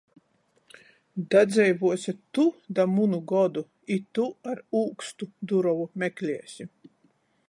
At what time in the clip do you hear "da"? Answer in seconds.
2.79-2.85